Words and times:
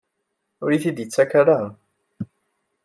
Ur 0.63 0.69
iyi-t-id-yettak 0.71 1.31
ara? 1.41 1.59